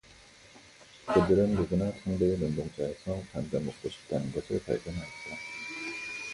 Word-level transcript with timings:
그들은 1.05 1.53
누구나 1.53 1.91
상대의 2.03 2.35
눈동자에서 2.39 3.21
담배 3.31 3.59
먹고 3.59 3.87
싶다는 3.87 4.31
것을 4.31 4.59
발견하였다. 4.63 5.35